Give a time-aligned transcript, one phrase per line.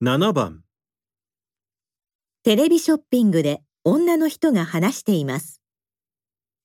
[0.00, 0.62] 7番
[2.44, 5.60] テレビショッピングで女の人が話しています。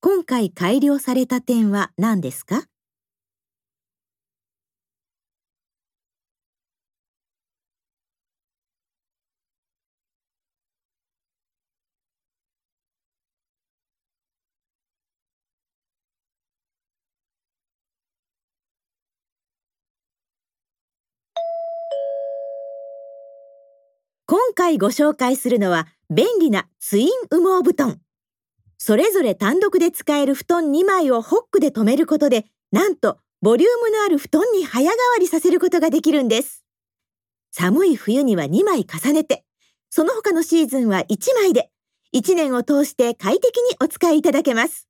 [0.01, 2.65] 今回改良された点は何ですか？
[24.53, 27.99] 回ご紹介するのは便利なツイン羽毛布団。
[28.77, 36.63] それぞれ単独で使える布団2枚をホックで留めることで、なんとボリュームのある布団に早変わりさせることができるんです。
[37.51, 39.43] 寒い冬には2枚重ねて、
[39.89, 41.69] その他のシーズンは1枚で、
[42.15, 44.87] 1年を通して快適にお使いいただけます。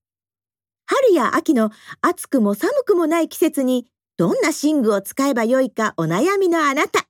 [0.85, 7.07] 春や秋の暑くも寒くもない季節に、どんな寝具を使えばよいかお悩みのあなた。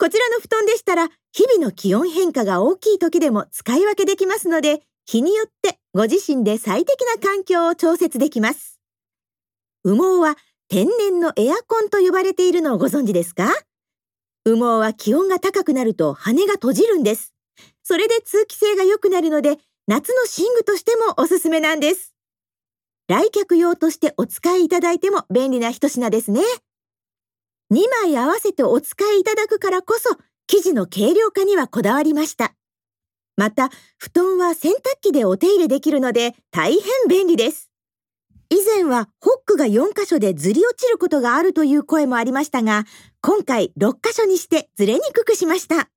[0.00, 8.80] こちらの布団でしたら、日々の気温変化が大きい時でも使い分けできますので、日によってご自身で最適な環境を調節できます。
[9.84, 10.38] 羽毛は
[10.70, 13.52] 天然のエアコンと呼ばれているのをご存知ですか？
[14.46, 17.34] 羽毛は気温が高くなると羽が閉じるんです。
[17.82, 22.14] それで通気性が良くなるので、夏の寝具としてもおすすめなんです。
[23.06, 26.40] 来客用としてお使いいただいても便利な一品ですね。
[27.72, 30.16] 2枚合わせてお使いいただくからこそ、
[30.48, 32.54] 生地の軽量化にはこだわりました。
[33.36, 37.70] また、布団は洗濯機でお手入れできるので大変便利です。
[38.50, 42.84] 以前はホックが4箇所でずり落ちることがあるという声もありましたが、
[43.22, 45.88] 今回6箇所にしてずれにくくしました。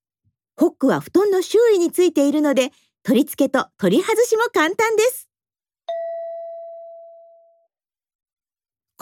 [0.55, 5.27] ホックは布団の周囲についているので、取り付けと取り外しも簡単です。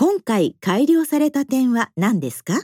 [0.03, 2.55] 今回改良された点は何ですか？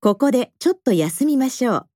[0.00, 1.91] ここでちょっと休みましょう。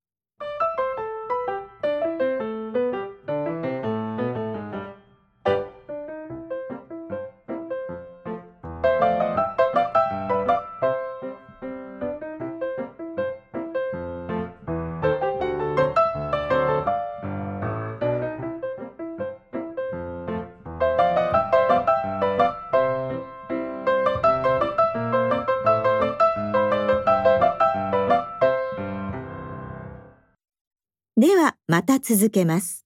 [31.19, 32.86] ではまた続けます。